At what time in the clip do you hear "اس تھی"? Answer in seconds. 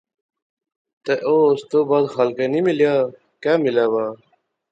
1.49-1.79